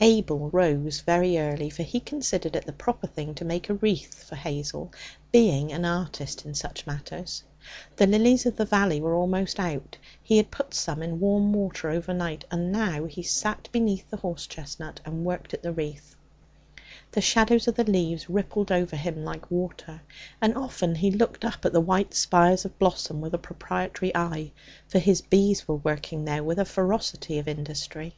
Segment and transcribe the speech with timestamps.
[0.00, 4.22] Abel rose very early, for he considered it the proper thing to make a wreath
[4.22, 4.92] for Hazel,
[5.32, 7.42] being an artist in such matters.
[7.96, 11.90] The lilies of the valley were almost out; he had put some in warm water
[11.90, 16.14] overnight, and now he sat beneath the horse chestnut and worked at the wreath.
[17.10, 20.02] The shadows of the leaves rippled over him like water,
[20.40, 24.52] and often he looked up at the white spires of bloom with a proprietary eye,
[24.86, 28.14] for his bees were working there with a ferocity of industry.